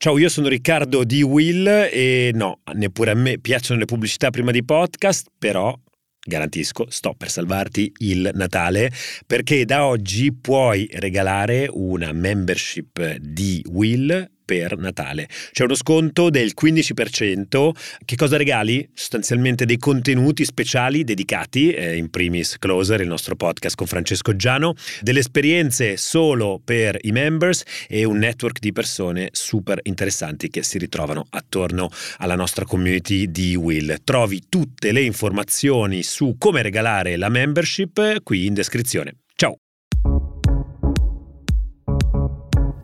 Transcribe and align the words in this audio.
Ciao, 0.00 0.16
io 0.16 0.28
sono 0.28 0.46
Riccardo 0.46 1.02
di 1.02 1.22
Will 1.22 1.66
e 1.66 2.30
no, 2.32 2.60
neppure 2.74 3.10
a 3.10 3.14
me 3.14 3.40
piacciono 3.40 3.80
le 3.80 3.84
pubblicità 3.84 4.30
prima 4.30 4.52
di 4.52 4.64
podcast, 4.64 5.26
però 5.36 5.76
garantisco, 6.24 6.86
sto 6.88 7.14
per 7.18 7.28
salvarti 7.28 7.92
il 7.96 8.30
Natale 8.34 8.92
perché 9.26 9.64
da 9.64 9.86
oggi 9.86 10.32
puoi 10.32 10.88
regalare 10.92 11.68
una 11.72 12.12
membership 12.12 13.16
di 13.16 13.60
Will 13.70 14.37
per 14.48 14.78
Natale. 14.78 15.28
C'è 15.52 15.64
uno 15.64 15.74
sconto 15.74 16.30
del 16.30 16.54
15%. 16.58 17.70
Che 18.02 18.16
cosa 18.16 18.38
regali? 18.38 18.88
Sostanzialmente 18.94 19.66
dei 19.66 19.76
contenuti 19.76 20.46
speciali 20.46 21.04
dedicati, 21.04 21.70
eh, 21.70 21.98
in 21.98 22.08
primis 22.08 22.56
Closer, 22.58 23.02
il 23.02 23.08
nostro 23.08 23.36
podcast 23.36 23.76
con 23.76 23.86
Francesco 23.86 24.34
Giano, 24.34 24.72
delle 25.02 25.18
esperienze 25.18 25.98
solo 25.98 26.62
per 26.64 26.96
i 27.02 27.12
members 27.12 27.62
e 27.88 28.04
un 28.04 28.16
network 28.16 28.58
di 28.58 28.72
persone 28.72 29.28
super 29.32 29.80
interessanti 29.82 30.48
che 30.48 30.62
si 30.62 30.78
ritrovano 30.78 31.26
attorno 31.28 31.90
alla 32.16 32.34
nostra 32.34 32.64
community 32.64 33.30
di 33.30 33.54
Will. 33.54 33.98
Trovi 34.02 34.44
tutte 34.48 34.92
le 34.92 35.02
informazioni 35.02 36.02
su 36.02 36.36
come 36.38 36.62
regalare 36.62 37.18
la 37.18 37.28
membership 37.28 38.22
qui 38.22 38.46
in 38.46 38.54
descrizione. 38.54 39.14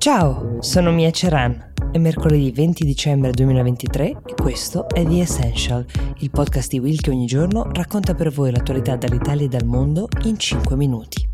Ciao! 0.05 0.59
Sono 0.61 0.93
Mia 0.93 1.11
Ceran. 1.11 1.73
È 1.91 1.97
mercoledì 1.97 2.53
20 2.53 2.85
dicembre 2.85 3.31
2023 3.31 4.05
e 4.05 4.35
questo 4.35 4.87
è 4.87 5.03
The 5.03 5.21
Essential, 5.23 5.87
il 6.19 6.29
podcast 6.29 6.69
di 6.69 6.79
Will 6.79 7.01
che 7.01 7.09
ogni 7.09 7.25
giorno 7.25 7.71
racconta 7.73 8.13
per 8.13 8.31
voi 8.31 8.51
l'attualità 8.51 8.97
dall'Italia 8.97 9.47
e 9.47 9.49
dal 9.49 9.65
mondo 9.65 10.07
in 10.25 10.39
5 10.39 10.77
minuti. 10.77 11.34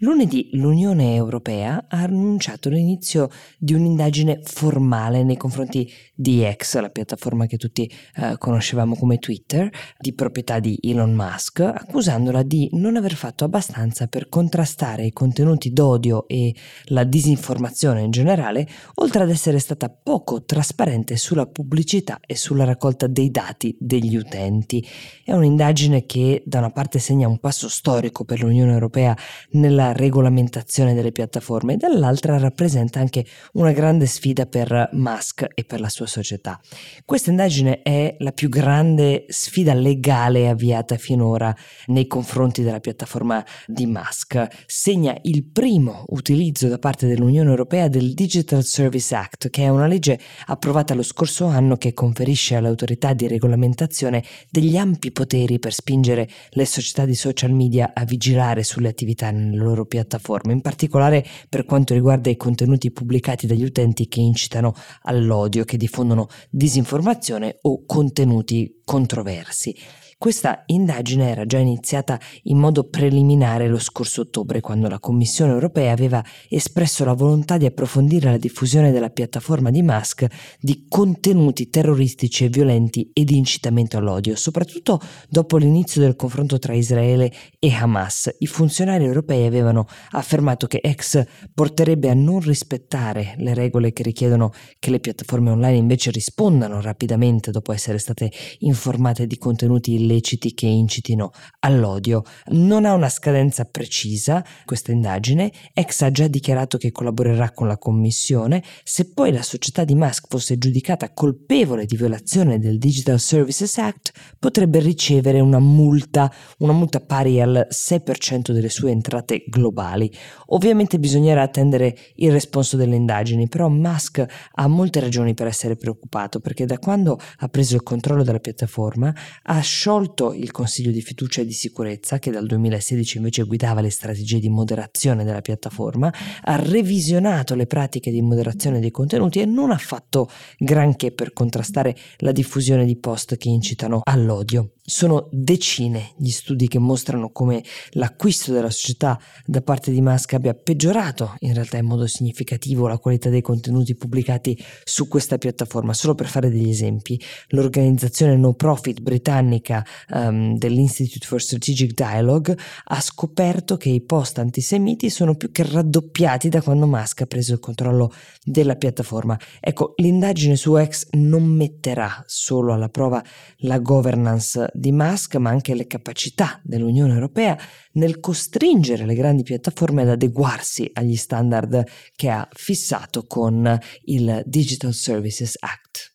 Lunedì 0.00 0.50
l'Unione 0.52 1.14
Europea 1.14 1.86
ha 1.88 2.02
annunciato 2.02 2.68
l'inizio 2.68 3.30
di 3.58 3.72
un'indagine 3.72 4.40
formale 4.42 5.22
nei 5.22 5.38
confronti 5.38 5.90
di 6.14 6.46
X, 6.54 6.78
la 6.80 6.90
piattaforma 6.90 7.46
che 7.46 7.56
tutti 7.56 7.90
eh, 8.16 8.36
conoscevamo 8.36 8.94
come 8.94 9.18
Twitter, 9.18 9.70
di 9.98 10.12
proprietà 10.12 10.58
di 10.58 10.78
Elon 10.82 11.14
Musk, 11.14 11.60
accusandola 11.60 12.42
di 12.42 12.68
non 12.72 12.96
aver 12.96 13.14
fatto 13.14 13.44
abbastanza 13.44 14.06
per 14.06 14.28
contrastare 14.28 15.06
i 15.06 15.12
contenuti 15.12 15.72
d'odio 15.72 16.28
e 16.28 16.54
la 16.86 17.04
disinformazione 17.04 18.02
in 18.02 18.10
generale, 18.10 18.68
oltre 18.96 19.22
ad 19.22 19.30
essere 19.30 19.58
stata 19.58 19.88
poco 19.88 20.44
trasparente 20.44 21.16
sulla 21.16 21.46
pubblicità 21.46 22.20
e 22.26 22.36
sulla 22.36 22.64
raccolta 22.64 23.06
dei 23.06 23.30
dati 23.30 23.74
degli 23.78 24.16
utenti. 24.16 24.86
È 25.24 25.32
un'indagine 25.32 26.04
che 26.04 26.42
da 26.44 26.58
una 26.58 26.70
parte 26.70 26.98
segna 26.98 27.28
un 27.28 27.38
passo 27.38 27.68
storico 27.70 28.24
per 28.24 28.42
l'Unione 28.42 28.72
Europea 28.72 29.16
nella 29.52 29.85
regolamentazione 29.92 30.94
delle 30.94 31.12
piattaforme 31.12 31.74
e 31.74 31.76
dall'altra 31.76 32.38
rappresenta 32.38 33.00
anche 33.00 33.24
una 33.52 33.72
grande 33.72 34.06
sfida 34.06 34.46
per 34.46 34.90
Musk 34.92 35.46
e 35.54 35.64
per 35.64 35.80
la 35.80 35.88
sua 35.88 36.06
società. 36.06 36.60
Questa 37.04 37.30
indagine 37.30 37.82
è 37.82 38.16
la 38.18 38.32
più 38.32 38.48
grande 38.48 39.24
sfida 39.28 39.74
legale 39.74 40.48
avviata 40.48 40.96
finora 40.96 41.54
nei 41.86 42.06
confronti 42.06 42.62
della 42.62 42.80
piattaforma 42.80 43.44
di 43.66 43.86
Musk. 43.86 44.46
Segna 44.66 45.16
il 45.22 45.44
primo 45.44 46.04
utilizzo 46.08 46.68
da 46.68 46.78
parte 46.78 47.06
dell'Unione 47.06 47.50
Europea 47.50 47.88
del 47.88 48.14
Digital 48.14 48.64
Service 48.64 49.14
Act, 49.14 49.50
che 49.50 49.64
è 49.64 49.68
una 49.68 49.86
legge 49.86 50.18
approvata 50.46 50.94
lo 50.94 51.02
scorso 51.02 51.46
anno 51.46 51.76
che 51.76 51.92
conferisce 51.92 52.56
all'autorità 52.56 53.12
di 53.12 53.28
regolamentazione 53.28 54.22
degli 54.50 54.76
ampi 54.76 55.12
poteri 55.12 55.58
per 55.58 55.72
spingere 55.72 56.28
le 56.50 56.64
società 56.64 57.04
di 57.04 57.14
social 57.14 57.52
media 57.52 57.92
a 57.94 58.04
vigilare 58.04 58.62
sulle 58.62 58.88
attività 58.88 59.30
nelle 59.30 59.56
loro 59.56 59.75
loro 59.76 59.86
piattaforme, 59.86 60.52
in 60.52 60.60
particolare 60.60 61.24
per 61.48 61.64
quanto 61.64 61.94
riguarda 61.94 62.30
i 62.30 62.36
contenuti 62.36 62.90
pubblicati 62.90 63.46
dagli 63.46 63.64
utenti 63.64 64.08
che 64.08 64.20
incitano 64.20 64.74
all'odio, 65.02 65.64
che 65.64 65.76
diffondono 65.76 66.28
disinformazione 66.50 67.58
o 67.62 67.84
contenuti 67.84 68.80
controversi. 68.84 69.76
Questa 70.18 70.62
indagine 70.66 71.28
era 71.28 71.44
già 71.44 71.58
iniziata 71.58 72.18
in 72.44 72.56
modo 72.56 72.88
preliminare 72.88 73.68
lo 73.68 73.78
scorso 73.78 74.22
ottobre, 74.22 74.62
quando 74.62 74.88
la 74.88 74.98
Commissione 74.98 75.52
europea 75.52 75.92
aveva 75.92 76.24
espresso 76.48 77.04
la 77.04 77.12
volontà 77.12 77.58
di 77.58 77.66
approfondire 77.66 78.30
la 78.30 78.38
diffusione 78.38 78.92
della 78.92 79.10
piattaforma 79.10 79.70
di 79.70 79.82
Musk 79.82 80.26
di 80.58 80.86
contenuti 80.88 81.68
terroristici 81.68 82.44
e 82.46 82.48
violenti 82.48 83.10
e 83.12 83.24
di 83.24 83.36
incitamento 83.36 83.98
all'odio, 83.98 84.36
soprattutto 84.36 84.98
dopo 85.28 85.58
l'inizio 85.58 86.00
del 86.00 86.16
confronto 86.16 86.58
tra 86.58 86.72
Israele 86.72 87.30
e 87.58 87.70
Hamas. 87.74 88.36
I 88.38 88.46
funzionari 88.46 89.04
europei 89.04 89.44
avevano 89.44 89.86
affermato 90.12 90.66
che 90.66 90.80
X 90.94 91.26
porterebbe 91.52 92.08
a 92.08 92.14
non 92.14 92.40
rispettare 92.40 93.34
le 93.36 93.52
regole 93.52 93.92
che 93.92 94.02
richiedono 94.02 94.50
che 94.78 94.90
le 94.90 94.98
piattaforme 94.98 95.50
online 95.50 95.76
invece 95.76 96.10
rispondano 96.10 96.80
rapidamente 96.80 97.50
dopo 97.50 97.72
essere 97.72 97.98
state 97.98 98.32
informate 98.60 99.26
di 99.26 99.36
contenuti 99.36 100.04
illeciti 100.06 100.54
che 100.54 100.66
incitino 100.66 101.32
all'odio. 101.60 102.22
Non 102.46 102.84
ha 102.84 102.94
una 102.94 103.08
scadenza 103.08 103.64
precisa 103.64 104.44
questa 104.64 104.92
indagine, 104.92 105.52
Ex 105.74 106.00
ha 106.02 106.10
già 106.10 106.28
dichiarato 106.28 106.78
che 106.78 106.92
collaborerà 106.92 107.50
con 107.50 107.66
la 107.66 107.76
commissione, 107.76 108.62
se 108.84 109.12
poi 109.12 109.32
la 109.32 109.42
società 109.42 109.84
di 109.84 109.94
Musk 109.94 110.26
fosse 110.28 110.56
giudicata 110.58 111.12
colpevole 111.12 111.84
di 111.84 111.96
violazione 111.96 112.58
del 112.58 112.78
Digital 112.78 113.20
Services 113.20 113.76
Act, 113.78 114.12
potrebbe 114.38 114.78
ricevere 114.78 115.40
una 115.40 115.58
multa, 115.58 116.32
una 116.58 116.72
multa 116.72 117.00
pari 117.00 117.40
al 117.40 117.66
6% 117.70 118.52
delle 118.52 118.70
sue 118.70 118.90
entrate 118.90 119.44
globali. 119.48 120.10
Ovviamente 120.46 120.98
bisognerà 120.98 121.42
attendere 121.42 121.96
il 122.16 122.30
responso 122.30 122.76
delle 122.76 122.96
indagini, 122.96 123.48
però 123.48 123.68
Musk 123.68 124.24
ha 124.52 124.66
molte 124.68 125.00
ragioni 125.00 125.34
per 125.34 125.48
essere 125.48 125.76
preoccupato 125.76 126.40
perché 126.40 126.64
da 126.64 126.78
quando 126.78 127.18
ha 127.38 127.48
preso 127.48 127.74
il 127.74 127.82
controllo 127.82 128.22
della 128.22 128.38
piattaforma 128.38 129.14
ha 129.42 129.60
sciolto 129.60 129.95
sciolto 129.96 130.34
il 130.34 130.50
Consiglio 130.50 130.90
di 130.90 131.00
fiducia 131.00 131.40
e 131.40 131.46
di 131.46 131.52
sicurezza, 131.52 132.18
che 132.18 132.30
dal 132.30 132.46
2016 132.46 133.16
invece 133.16 133.44
guidava 133.44 133.80
le 133.80 133.90
strategie 133.90 134.38
di 134.38 134.50
moderazione 134.50 135.24
della 135.24 135.40
piattaforma, 135.40 136.12
ha 136.42 136.56
revisionato 136.56 137.54
le 137.54 137.66
pratiche 137.66 138.10
di 138.10 138.20
moderazione 138.20 138.78
dei 138.78 138.90
contenuti 138.90 139.40
e 139.40 139.46
non 139.46 139.70
ha 139.70 139.78
fatto 139.78 140.28
granché 140.58 141.12
per 141.12 141.32
contrastare 141.32 141.96
la 142.18 142.32
diffusione 142.32 142.84
di 142.84 142.96
post 142.96 143.36
che 143.36 143.48
incitano 143.48 144.00
all'odio. 144.04 144.75
Sono 144.88 145.26
decine 145.32 146.12
gli 146.16 146.28
studi 146.30 146.68
che 146.68 146.78
mostrano 146.78 147.30
come 147.30 147.64
l'acquisto 147.90 148.52
della 148.52 148.70
società 148.70 149.20
da 149.44 149.60
parte 149.60 149.90
di 149.90 150.00
Musk 150.00 150.34
abbia 150.34 150.54
peggiorato 150.54 151.34
in 151.40 151.54
realtà 151.54 151.76
in 151.76 151.86
modo 151.86 152.06
significativo 152.06 152.86
la 152.86 152.96
qualità 152.96 153.28
dei 153.28 153.42
contenuti 153.42 153.96
pubblicati 153.96 154.56
su 154.84 155.08
questa 155.08 155.38
piattaforma. 155.38 155.92
Solo 155.92 156.14
per 156.14 156.28
fare 156.28 156.50
degli 156.50 156.68
esempi, 156.68 157.20
l'organizzazione 157.48 158.36
no 158.36 158.54
profit 158.54 159.00
britannica 159.00 159.84
um, 160.10 160.56
dell'Institute 160.56 161.26
for 161.26 161.42
Strategic 161.42 161.92
Dialogue 161.92 162.56
ha 162.84 163.00
scoperto 163.00 163.76
che 163.76 163.88
i 163.88 164.02
post 164.02 164.38
antisemiti 164.38 165.10
sono 165.10 165.34
più 165.34 165.50
che 165.50 165.64
raddoppiati 165.64 166.48
da 166.48 166.62
quando 166.62 166.86
Musk 166.86 167.22
ha 167.22 167.26
preso 167.26 167.54
il 167.54 167.58
controllo 167.58 168.12
della 168.44 168.76
piattaforma. 168.76 169.36
Ecco, 169.58 169.94
l'indagine 169.96 170.54
su 170.54 170.80
X 170.80 171.08
non 171.14 171.42
metterà 171.42 172.22
solo 172.28 172.72
alla 172.72 172.88
prova 172.88 173.20
la 173.58 173.80
governance 173.80 174.74
di 174.76 174.92
Musk, 174.92 175.36
ma 175.36 175.50
anche 175.50 175.74
le 175.74 175.86
capacità 175.86 176.60
dell'Unione 176.62 177.14
Europea 177.14 177.58
nel 177.92 178.20
costringere 178.20 179.06
le 179.06 179.14
grandi 179.14 179.42
piattaforme 179.42 180.02
ad 180.02 180.10
adeguarsi 180.10 180.90
agli 180.92 181.16
standard 181.16 181.84
che 182.14 182.28
ha 182.28 182.48
fissato 182.52 183.24
con 183.26 183.78
il 184.04 184.42
Digital 184.46 184.92
Services 184.92 185.56
Act. 185.58 186.14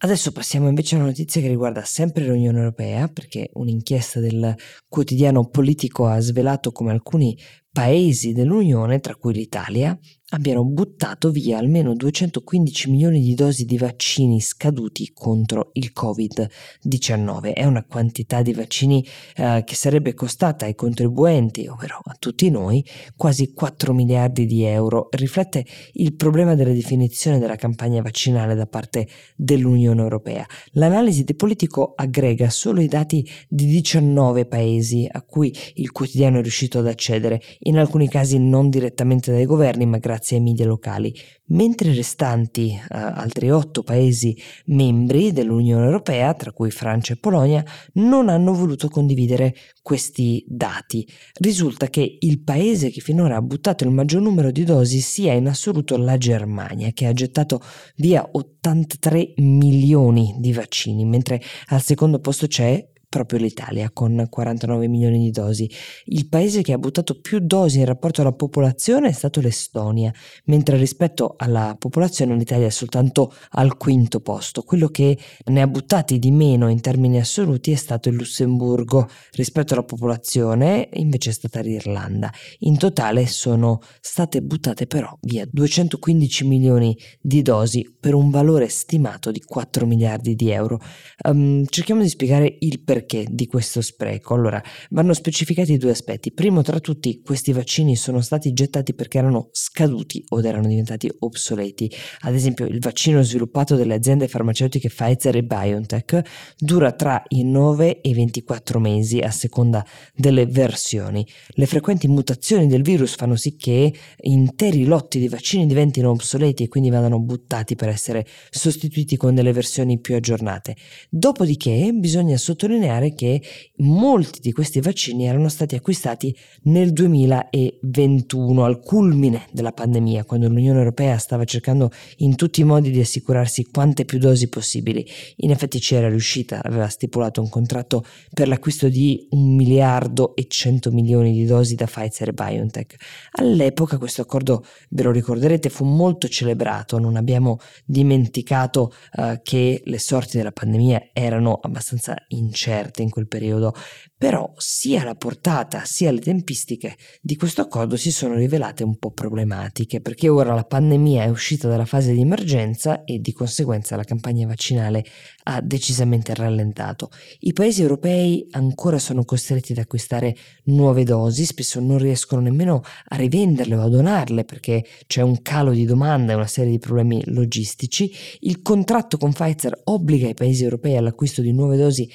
Adesso 0.00 0.30
passiamo 0.30 0.68
invece 0.68 0.94
a 0.94 0.98
una 0.98 1.08
notizia 1.08 1.40
che 1.40 1.48
riguarda 1.48 1.82
sempre 1.82 2.24
l'Unione 2.24 2.58
Europea, 2.58 3.08
perché 3.08 3.50
un'inchiesta 3.54 4.20
del 4.20 4.54
quotidiano 4.88 5.48
politico 5.48 6.06
ha 6.06 6.20
svelato 6.20 6.70
come 6.70 6.92
alcuni 6.92 7.36
paesi 7.70 8.32
dell'Unione, 8.32 9.00
tra 9.00 9.14
cui 9.14 9.34
l'Italia, 9.34 9.98
abbiano 10.30 10.64
buttato 10.64 11.30
via 11.30 11.58
almeno 11.58 11.94
215 11.94 12.90
milioni 12.90 13.20
di 13.20 13.34
dosi 13.34 13.64
di 13.64 13.78
vaccini 13.78 14.40
scaduti 14.40 15.10
contro 15.14 15.70
il 15.74 15.92
Covid-19. 15.94 17.54
È 17.54 17.64
una 17.64 17.84
quantità 17.84 18.42
di 18.42 18.52
vaccini 18.52 19.06
eh, 19.36 19.62
che 19.64 19.74
sarebbe 19.74 20.12
costata 20.12 20.66
ai 20.66 20.74
contribuenti, 20.74 21.66
ovvero 21.66 22.00
a 22.02 22.14
tutti 22.18 22.50
noi, 22.50 22.84
quasi 23.16 23.52
4 23.54 23.94
miliardi 23.94 24.44
di 24.44 24.64
euro. 24.64 25.08
Riflette 25.10 25.64
il 25.94 26.14
problema 26.14 26.54
della 26.54 26.72
definizione 26.72 27.38
della 27.38 27.56
campagna 27.56 28.02
vaccinale 28.02 28.54
da 28.54 28.66
parte 28.66 29.08
dell'Unione 29.34 30.02
Europea. 30.02 30.46
L'analisi 30.72 31.24
di 31.24 31.34
politico 31.34 31.94
aggrega 31.96 32.50
solo 32.50 32.82
i 32.82 32.88
dati 32.88 33.26
di 33.48 33.64
19 33.64 34.44
paesi 34.44 35.08
a 35.10 35.22
cui 35.22 35.54
il 35.74 35.90
quotidiano 35.90 36.38
è 36.38 36.42
riuscito 36.42 36.80
ad 36.80 36.86
accedere 36.86 37.40
in 37.60 37.78
alcuni 37.78 38.08
casi 38.08 38.38
non 38.38 38.68
direttamente 38.70 39.32
dai 39.32 39.44
governi 39.44 39.86
ma 39.86 39.98
grazie 39.98 40.36
ai 40.36 40.42
media 40.42 40.66
locali, 40.66 41.14
mentre 41.46 41.90
i 41.90 41.94
restanti 41.94 42.70
eh, 42.70 42.86
altri 42.88 43.50
otto 43.50 43.82
paesi 43.82 44.36
membri 44.66 45.32
dell'Unione 45.32 45.84
Europea, 45.84 46.34
tra 46.34 46.52
cui 46.52 46.70
Francia 46.70 47.12
e 47.12 47.16
Polonia, 47.16 47.64
non 47.94 48.28
hanno 48.28 48.52
voluto 48.52 48.88
condividere 48.88 49.54
questi 49.82 50.44
dati. 50.46 51.06
Risulta 51.40 51.88
che 51.88 52.18
il 52.20 52.42
paese 52.42 52.90
che 52.90 53.00
finora 53.00 53.36
ha 53.36 53.42
buttato 53.42 53.84
il 53.84 53.90
maggior 53.90 54.20
numero 54.20 54.50
di 54.50 54.64
dosi 54.64 55.00
sia 55.00 55.32
in 55.32 55.48
assoluto 55.48 55.96
la 55.96 56.18
Germania, 56.18 56.90
che 56.92 57.06
ha 57.06 57.12
gettato 57.12 57.60
via 57.96 58.28
83 58.30 59.34
milioni 59.36 60.36
di 60.38 60.52
vaccini, 60.52 61.04
mentre 61.04 61.40
al 61.68 61.82
secondo 61.82 62.18
posto 62.18 62.46
c'è 62.46 62.86
proprio 63.08 63.38
l'Italia 63.38 63.90
con 63.90 64.26
49 64.28 64.86
milioni 64.86 65.18
di 65.18 65.30
dosi. 65.30 65.70
Il 66.06 66.28
paese 66.28 66.62
che 66.62 66.72
ha 66.72 66.78
buttato 66.78 67.18
più 67.20 67.38
dosi 67.40 67.78
in 67.78 67.86
rapporto 67.86 68.20
alla 68.20 68.32
popolazione 68.32 69.08
è 69.08 69.12
stato 69.12 69.40
l'Estonia, 69.40 70.12
mentre 70.44 70.76
rispetto 70.76 71.34
alla 71.36 71.74
popolazione 71.78 72.36
l'Italia 72.36 72.66
è 72.66 72.70
soltanto 72.70 73.32
al 73.50 73.76
quinto 73.76 74.20
posto. 74.20 74.62
Quello 74.62 74.88
che 74.88 75.18
ne 75.46 75.62
ha 75.62 75.66
buttati 75.66 76.18
di 76.18 76.30
meno 76.30 76.68
in 76.68 76.80
termini 76.80 77.18
assoluti 77.18 77.72
è 77.72 77.76
stato 77.76 78.08
il 78.08 78.16
Lussemburgo, 78.16 79.08
rispetto 79.32 79.72
alla 79.72 79.84
popolazione 79.84 80.88
invece 80.92 81.30
è 81.30 81.32
stata 81.32 81.60
l'Irlanda. 81.60 82.30
In 82.60 82.76
totale 82.76 83.26
sono 83.26 83.80
state 84.00 84.42
buttate 84.42 84.86
però 84.86 85.16
via 85.22 85.46
215 85.50 86.46
milioni 86.46 86.96
di 87.20 87.40
dosi 87.42 87.96
per 87.98 88.14
un 88.14 88.30
valore 88.30 88.68
stimato 88.68 89.30
di 89.30 89.40
4 89.40 89.86
miliardi 89.86 90.34
di 90.34 90.50
euro. 90.50 90.78
Um, 91.26 91.64
cerchiamo 91.66 92.02
di 92.02 92.08
spiegare 92.08 92.56
il 92.60 92.82
perché 92.82 92.97
perché 92.98 93.24
di 93.30 93.46
questo 93.46 93.80
spreco? 93.80 94.34
Allora, 94.34 94.60
vanno 94.90 95.14
specificati 95.14 95.76
due 95.76 95.92
aspetti. 95.92 96.32
Primo 96.32 96.62
tra 96.62 96.80
tutti, 96.80 97.22
questi 97.22 97.52
vaccini 97.52 97.94
sono 97.94 98.20
stati 98.20 98.52
gettati 98.52 98.92
perché 98.92 99.18
erano 99.18 99.50
scaduti 99.52 100.24
o 100.30 100.42
erano 100.42 100.66
diventati 100.66 101.08
obsoleti. 101.20 101.88
Ad 102.22 102.34
esempio, 102.34 102.66
il 102.66 102.80
vaccino 102.80 103.22
sviluppato 103.22 103.76
dalle 103.76 103.94
aziende 103.94 104.26
farmaceutiche 104.26 104.88
Pfizer 104.88 105.36
e 105.36 105.44
BioNTech 105.44 106.22
dura 106.58 106.90
tra 106.90 107.22
i 107.28 107.44
9 107.44 108.00
e 108.00 108.08
i 108.08 108.14
24 108.14 108.80
mesi 108.80 109.20
a 109.20 109.30
seconda 109.30 109.86
delle 110.12 110.46
versioni. 110.46 111.24
Le 111.50 111.66
frequenti 111.66 112.08
mutazioni 112.08 112.66
del 112.66 112.82
virus 112.82 113.14
fanno 113.14 113.36
sì 113.36 113.54
che 113.54 113.94
interi 114.22 114.86
lotti 114.86 115.20
di 115.20 115.28
vaccini 115.28 115.66
diventino 115.66 116.10
obsoleti 116.10 116.64
e 116.64 116.68
quindi 116.68 116.90
vadano 116.90 117.20
buttati 117.20 117.76
per 117.76 117.90
essere 117.90 118.26
sostituiti 118.50 119.16
con 119.16 119.36
delle 119.36 119.52
versioni 119.52 120.00
più 120.00 120.16
aggiornate. 120.16 120.74
Dopodiché 121.08 121.92
bisogna 121.92 122.36
sottolineare 122.36 122.86
sottolineare 122.88 123.12
che 123.14 123.42
molti 123.78 124.40
di 124.40 124.52
questi 124.52 124.80
vaccini 124.80 125.26
erano 125.26 125.48
stati 125.48 125.74
acquistati 125.74 126.34
nel 126.62 126.92
2021, 126.92 128.64
al 128.64 128.80
culmine 128.80 129.46
della 129.52 129.72
pandemia, 129.72 130.24
quando 130.24 130.48
l'Unione 130.48 130.78
Europea 130.78 131.18
stava 131.18 131.44
cercando 131.44 131.90
in 132.18 132.34
tutti 132.34 132.62
i 132.62 132.64
modi 132.64 132.90
di 132.90 133.00
assicurarsi 133.00 133.66
quante 133.70 134.04
più 134.04 134.18
dosi 134.18 134.48
possibili. 134.48 135.06
In 135.36 135.50
effetti 135.50 135.80
ci 135.80 135.94
era 135.94 136.08
riuscita, 136.08 136.60
aveva 136.62 136.88
stipulato 136.88 137.40
un 137.40 137.48
contratto 137.48 138.04
per 138.32 138.48
l'acquisto 138.48 138.88
di 138.88 139.26
un 139.30 139.54
miliardo 139.54 140.34
e 140.34 140.46
100 140.48 140.90
milioni 140.90 141.32
di 141.32 141.44
dosi 141.44 141.74
da 141.74 141.86
Pfizer 141.86 142.28
e 142.28 142.32
BioNTech. 142.32 142.96
All'epoca 143.32 143.98
questo 143.98 144.22
accordo, 144.22 144.64
ve 144.90 145.02
lo 145.02 145.10
ricorderete, 145.10 145.68
fu 145.68 145.84
molto 145.84 146.28
celebrato, 146.28 146.98
non 146.98 147.16
abbiamo 147.16 147.58
dimenticato 147.84 148.92
uh, 149.12 149.40
che 149.42 149.82
le 149.84 149.98
sorti 149.98 150.36
della 150.36 150.52
pandemia 150.52 151.10
erano 151.12 151.58
abbastanza 151.62 152.16
incerte 152.28 152.77
incerte 152.78 153.02
in 153.02 153.10
quel 153.10 153.26
periodo, 153.26 153.74
però 154.16 154.52
sia 154.56 155.04
la 155.04 155.14
portata 155.14 155.82
sia 155.84 156.10
le 156.10 156.20
tempistiche 156.20 156.96
di 157.20 157.36
questo 157.36 157.60
accordo 157.60 157.96
si 157.96 158.10
sono 158.10 158.34
rivelate 158.34 158.82
un 158.82 158.96
po' 158.96 159.12
problematiche 159.12 160.00
perché 160.00 160.28
ora 160.28 160.54
la 160.54 160.64
pandemia 160.64 161.24
è 161.24 161.28
uscita 161.28 161.68
dalla 161.68 161.84
fase 161.84 162.12
di 162.12 162.20
emergenza 162.20 163.04
e 163.04 163.18
di 163.20 163.32
conseguenza 163.32 163.96
la 163.96 164.04
campagna 164.04 164.46
vaccinale 164.46 165.04
ha 165.44 165.60
decisamente 165.60 166.34
rallentato. 166.34 167.10
I 167.40 167.52
paesi 167.52 167.82
europei 167.82 168.46
ancora 168.50 168.98
sono 168.98 169.24
costretti 169.24 169.72
ad 169.72 169.78
acquistare 169.78 170.36
nuove 170.64 171.04
dosi, 171.04 171.44
spesso 171.44 171.80
non 171.80 171.98
riescono 171.98 172.42
nemmeno 172.42 172.82
a 173.08 173.16
rivenderle 173.16 173.76
o 173.76 173.82
a 173.82 173.88
donarle 173.88 174.44
perché 174.44 174.84
c'è 175.06 175.22
un 175.22 175.40
calo 175.42 175.72
di 175.72 175.84
domanda 175.84 176.32
e 176.32 176.34
una 176.34 176.46
serie 176.46 176.72
di 176.72 176.78
problemi 176.78 177.22
logistici. 177.26 178.12
Il 178.40 178.62
contratto 178.62 179.16
con 179.16 179.32
Pfizer 179.32 179.80
obbliga 179.84 180.28
i 180.28 180.34
paesi 180.34 180.64
europei 180.64 180.96
all'acquisto 180.96 181.40
di 181.40 181.52
nuove 181.52 181.76
dosi 181.76 182.10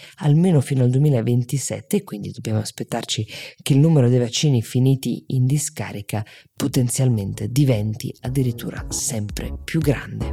almeno 0.54 0.62
fino 0.62 0.84
al 0.84 0.90
2027 0.92 1.98
e 1.98 2.04
quindi 2.04 2.32
dobbiamo 2.32 2.60
aspettarci 2.60 3.28
che 3.62 3.74
il 3.74 3.80
numero 3.80 4.10
dei 4.10 4.20
vaccini 4.20 4.62
finiti 4.62 5.24
in 5.28 5.46
discarica 5.46 6.24
potenzialmente 6.56 7.50
diventi 7.50 8.14
addirittura 8.22 8.86
sempre 8.90 9.58
più 9.64 9.80
grande. 9.80 10.30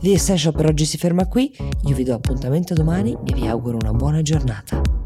The 0.00 0.12
Essential 0.12 0.54
per 0.54 0.66
oggi 0.66 0.86
si 0.86 0.96
ferma 0.96 1.26
qui, 1.26 1.54
io 1.84 1.94
vi 1.94 2.04
do 2.04 2.14
appuntamento 2.14 2.72
domani 2.72 3.12
e 3.12 3.34
vi 3.34 3.46
auguro 3.46 3.76
una 3.76 3.92
buona 3.92 4.22
giornata. 4.22 4.99